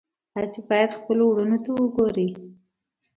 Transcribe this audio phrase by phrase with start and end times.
[0.33, 2.29] تاسو باید خپلو وروڼو ته وګورئ.